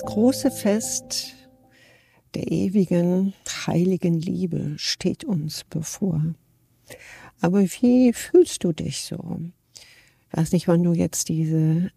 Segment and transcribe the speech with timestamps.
[0.00, 1.34] Das große Fest
[2.34, 3.34] der ewigen,
[3.66, 6.22] heiligen Liebe steht uns bevor.
[7.42, 9.42] Aber wie fühlst du dich so?
[9.74, 11.90] Ich weiß nicht, wann du jetzt diese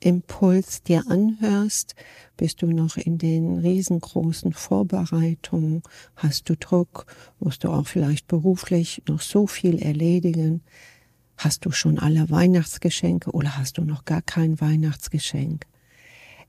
[0.00, 1.94] Impuls dir anhörst,
[2.36, 5.82] bist du noch in den riesengroßen Vorbereitungen,
[6.16, 7.06] hast du Druck,
[7.38, 10.64] musst du auch vielleicht beruflich noch so viel erledigen,
[11.36, 15.66] hast du schon alle Weihnachtsgeschenke oder hast du noch gar kein Weihnachtsgeschenk?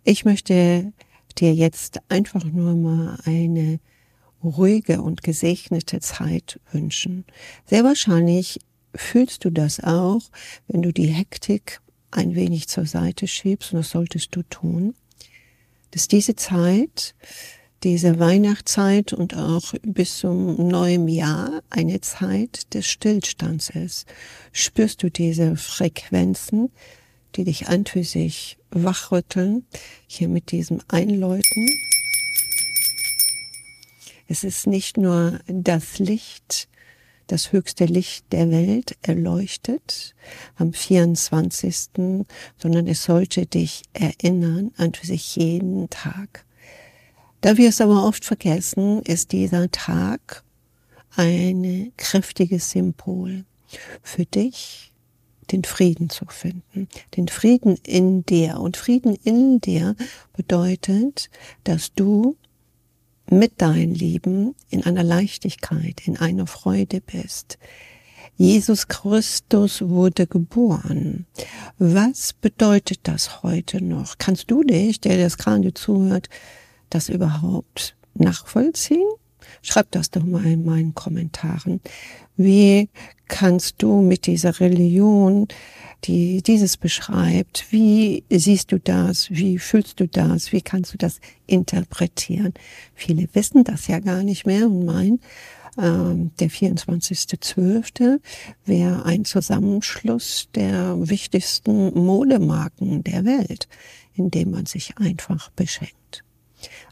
[0.07, 0.93] Ich möchte
[1.39, 3.79] dir jetzt einfach nur mal eine
[4.43, 7.25] ruhige und gesegnete Zeit wünschen.
[7.65, 8.59] Sehr wahrscheinlich
[8.93, 10.21] fühlst du das auch,
[10.67, 14.93] wenn du die Hektik ein wenig zur Seite schiebst, und das solltest du tun,
[15.89, 17.15] dass diese Zeit,
[17.81, 24.05] diese Weihnachtszeit und auch bis zum neuen Jahr eine Zeit des Stillstands ist.
[24.51, 26.69] Spürst du diese Frequenzen,
[27.35, 29.65] die dich an für sich wachrütteln,
[30.07, 31.69] hier mit diesem Einläuten?
[34.27, 36.67] Es ist nicht nur das Licht,
[37.27, 40.15] das höchste Licht der Welt erleuchtet
[40.57, 42.25] am 24.,
[42.57, 46.45] sondern es sollte dich erinnern an sich jeden Tag.
[47.41, 50.43] Da wir es aber oft vergessen, ist dieser Tag
[51.15, 53.45] ein kräftiges Symbol
[54.01, 54.91] für dich,
[55.51, 58.59] den Frieden zu finden, den Frieden in dir.
[58.59, 59.95] Und Frieden in dir
[60.33, 61.29] bedeutet,
[61.63, 62.37] dass du
[63.29, 67.57] mit deinen Lieben in einer Leichtigkeit, in einer Freude bist.
[68.37, 71.25] Jesus Christus wurde geboren.
[71.77, 74.17] Was bedeutet das heute noch?
[74.17, 76.29] Kannst du dich, der das gerade zuhört,
[76.89, 79.07] das überhaupt nachvollziehen?
[79.61, 81.81] Schreib das doch mal in meinen Kommentaren.
[82.37, 82.89] Wie
[83.27, 85.47] kannst du mit dieser Religion
[86.05, 87.65] die dieses beschreibt.
[87.71, 89.29] Wie siehst du das?
[89.31, 90.51] Wie fühlst du das?
[90.51, 92.53] Wie kannst du das interpretieren?
[92.93, 95.19] Viele wissen das ja gar nicht mehr und meinen,
[95.77, 98.19] ähm, der 24.12.
[98.65, 103.67] wäre ein Zusammenschluss der wichtigsten Modemarken der Welt,
[104.13, 106.23] in dem man sich einfach beschenkt.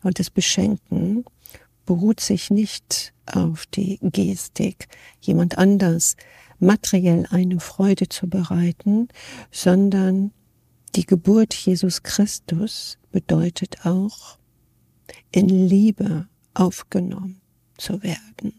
[0.02, 1.24] Und das Beschenken
[1.86, 4.88] beruht sich nicht auf die Gestik.
[5.22, 6.16] Jemand anders
[6.60, 9.10] materiell eine Freude zu bereiten,
[9.52, 10.32] sondern
[10.96, 14.38] die Geburt Jesus Christus bedeutet auch,
[15.32, 17.42] in Liebe aufgenommen
[17.78, 18.54] zu werden.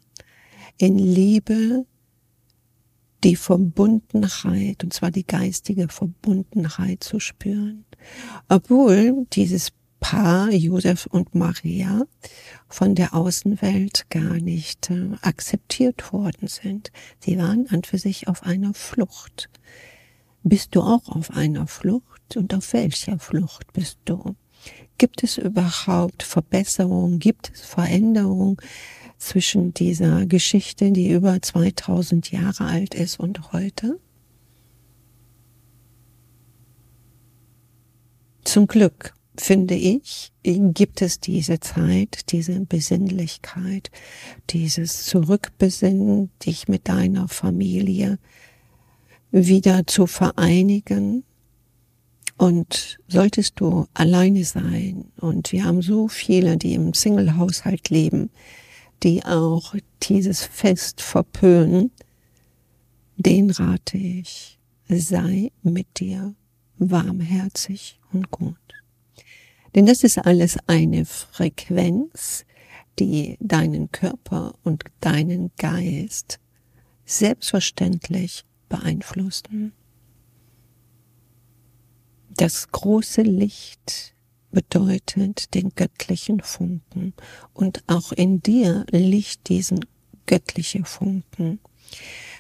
[0.79, 1.87] In Liebe
[3.23, 7.87] die Verbundenheit, und zwar die geistige Verbundenheit zu spüren.
[8.49, 9.71] Obwohl dieses
[10.05, 12.03] Paar Josef und Maria
[12.69, 16.93] von der Außenwelt gar nicht äh, akzeptiert worden sind.
[17.21, 19.49] Sie waren an für sich auf einer Flucht.
[20.43, 24.37] Bist du auch auf einer Flucht und auf welcher Flucht bist du?
[24.99, 27.19] Gibt es überhaupt Verbesserungen?
[27.19, 28.59] Gibt es Veränderungen
[29.17, 33.99] zwischen dieser Geschichte, die über 2000 Jahre alt ist und heute?
[38.45, 43.91] Zum Glück finde ich, gibt es diese Zeit, diese Besinnlichkeit,
[44.51, 48.19] dieses Zurückbesinnen, dich mit deiner Familie
[49.31, 51.25] wieder zu vereinigen.
[52.37, 58.31] Und solltest du alleine sein, und wir haben so viele, die im Single-Haushalt leben,
[59.03, 61.91] die auch dieses Fest verpönen,
[63.17, 64.59] den rate ich,
[64.89, 66.35] sei mit dir
[66.79, 68.57] warmherzig und gut.
[69.75, 72.45] Denn das ist alles eine Frequenz,
[72.99, 76.39] die deinen Körper und deinen Geist
[77.05, 79.73] selbstverständlich beeinflussen.
[82.37, 84.15] Das große Licht
[84.51, 87.13] bedeutet den göttlichen Funken
[87.53, 89.85] und auch in dir liegt diesen
[90.27, 91.59] göttliche Funken.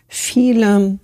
[0.09, 0.99] Viele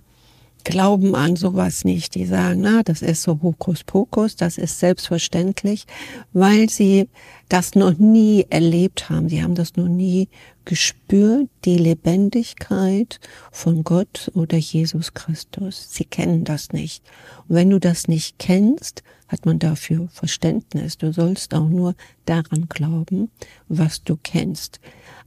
[0.64, 2.14] glauben an sowas nicht.
[2.14, 5.86] Die sagen, na, das ist so Hokuspokus, das ist selbstverständlich,
[6.32, 7.08] weil sie
[7.48, 9.28] das noch nie erlebt haben.
[9.28, 10.28] Sie haben das noch nie
[10.64, 13.20] gespürt, die Lebendigkeit
[13.50, 15.88] von Gott oder Jesus Christus.
[15.90, 17.02] Sie kennen das nicht.
[17.48, 20.98] Und wenn du das nicht kennst, hat man dafür Verständnis.
[20.98, 23.30] Du sollst auch nur daran glauben,
[23.68, 24.80] was du kennst.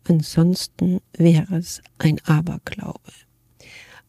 [0.07, 2.99] Ansonsten wäre es ein Aberglaube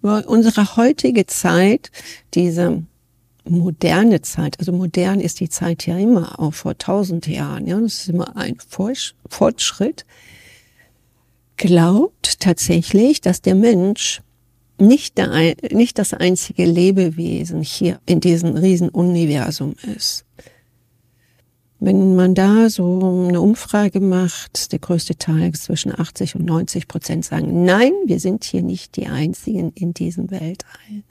[0.05, 1.91] unsere heutige Zeit,
[2.35, 2.83] diese
[3.49, 7.95] moderne Zeit, also modern ist die Zeit ja immer auch vor tausend Jahren, ja, das
[8.01, 8.57] ist immer ein
[9.29, 10.05] Fortschritt,
[11.57, 14.23] glaubt tatsächlich, dass der Mensch
[14.79, 20.25] nicht, der, nicht das einzige Lebewesen hier in diesem Riesenuniversum ist.
[21.85, 27.27] Wenn man da so eine Umfrage macht, der größte Teil zwischen 80 und 90 Prozent
[27.27, 31.03] sagen, nein, wir sind hier nicht die Einzigen in diesem Weltall.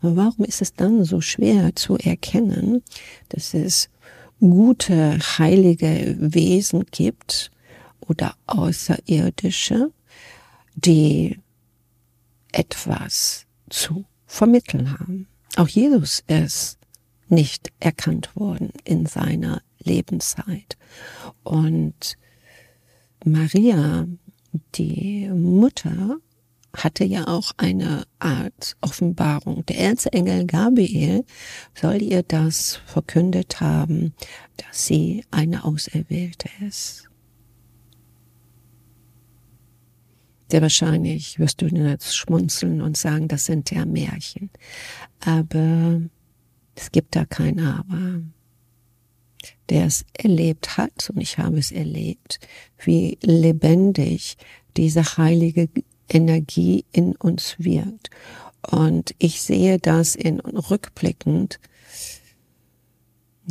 [0.00, 2.82] Aber warum ist es dann so schwer zu erkennen,
[3.28, 3.90] dass es
[4.40, 7.50] gute, heilige Wesen gibt
[8.00, 9.90] oder Außerirdische,
[10.74, 11.38] die
[12.50, 15.26] etwas zu vermitteln haben?
[15.56, 16.78] Auch Jesus ist
[17.28, 20.76] nicht erkannt worden in seiner Lebenszeit.
[21.42, 22.16] Und
[23.24, 24.06] Maria,
[24.74, 26.18] die Mutter,
[26.74, 29.64] hatte ja auch eine Art Offenbarung.
[29.66, 31.24] Der Erzengel Gabriel
[31.74, 34.14] soll ihr das verkündet haben,
[34.56, 37.08] dass sie eine Auserwählte ist.
[40.50, 44.50] Sehr wahrscheinlich wirst du jetzt schmunzeln und sagen, das sind ja Märchen.
[45.20, 46.02] Aber
[46.74, 48.20] es gibt da kein Aber
[49.68, 52.40] der es erlebt hat, und ich habe es erlebt,
[52.84, 54.36] wie lebendig
[54.76, 55.68] diese heilige
[56.08, 58.10] Energie in uns wirkt.
[58.70, 61.58] Und ich sehe das in rückblickend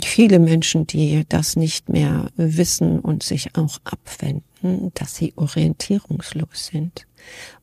[0.03, 7.07] viele Menschen, die das nicht mehr wissen und sich auch abwenden, dass sie orientierungslos sind.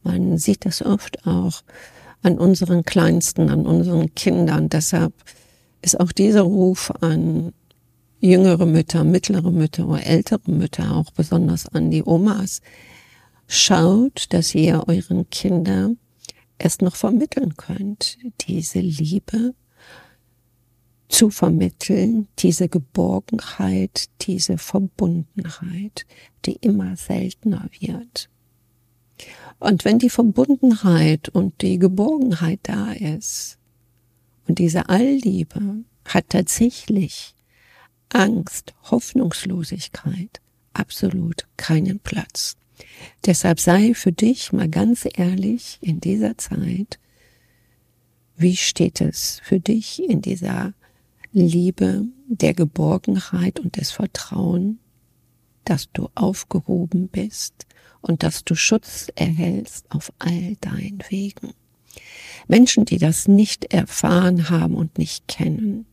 [0.03, 1.63] Man sieht das oft auch
[2.23, 4.69] an unseren Kleinsten, an unseren Kindern.
[4.69, 5.15] Deshalb
[5.81, 7.53] ist auch dieser Ruf an
[8.21, 12.61] jüngere Mütter, mittlere Mütter oder ältere Mütter, auch besonders an die Omas,
[13.47, 15.99] schaut, dass ihr euren Kindern
[16.59, 19.55] es noch vermitteln könnt, diese Liebe
[21.09, 26.05] zu vermitteln, diese Geborgenheit, diese Verbundenheit,
[26.45, 28.29] die immer seltener wird.
[29.59, 33.59] Und wenn die Verbundenheit und die Geborgenheit da ist
[34.47, 37.35] und diese Allliebe hat tatsächlich
[38.11, 40.41] Angst, Hoffnungslosigkeit
[40.73, 42.57] absolut keinen Platz.
[43.27, 46.99] Deshalb sei für dich mal ganz ehrlich in dieser Zeit,
[48.37, 50.75] wie steht es für dich in dieser
[51.33, 54.79] Liebe der Geborgenheit und des Vertrauen,
[55.65, 57.67] dass du aufgehoben bist
[58.01, 61.53] und dass du Schutz erhältst auf all deinen Wegen.
[62.47, 65.85] Menschen, die das nicht erfahren haben und nicht kennen,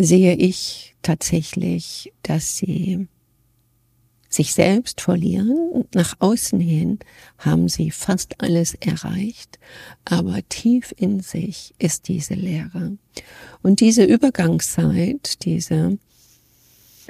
[0.00, 3.08] sehe ich tatsächlich, dass sie
[4.28, 5.86] sich selbst verlieren.
[5.92, 7.00] Nach außen hin
[7.36, 9.58] haben sie fast alles erreicht,
[10.04, 12.96] aber tief in sich ist diese Leere.
[13.62, 15.98] Und diese Übergangszeit, diese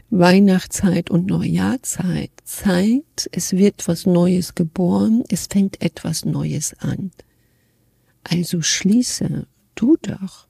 [0.08, 7.10] Weihnachtszeit und Neujahrzeit zeigt, es wird was Neues geboren, es fängt etwas Neues an.
[8.24, 10.47] Also schließe du doch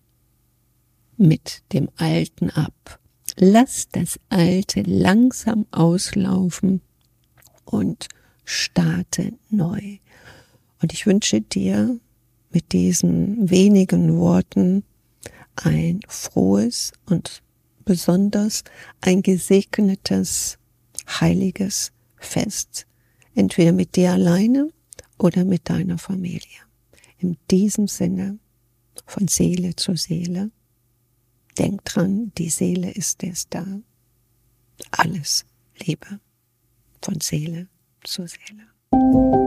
[1.19, 2.99] mit dem Alten ab.
[3.37, 6.81] Lass das Alte langsam auslaufen
[7.65, 8.09] und
[8.45, 9.99] starte neu.
[10.81, 11.99] Und ich wünsche dir
[12.51, 14.85] mit diesen wenigen Worten
[15.57, 17.43] ein frohes und
[17.85, 18.65] besonders
[19.01, 20.59] ein gesegnetes,
[21.09, 22.87] heiliges Fest.
[23.35, 24.71] Entweder mit dir alleine
[25.19, 26.59] oder mit deiner Familie.
[27.19, 28.39] In diesem Sinne
[29.07, 30.51] von Seele zu Seele
[31.59, 33.67] Denk dran, die Seele ist es da.
[34.93, 35.45] Alles
[35.77, 36.21] Liebe
[37.03, 37.69] von Seele
[38.05, 39.38] zu Seele.